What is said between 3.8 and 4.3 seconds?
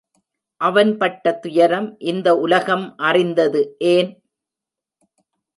ஏன்?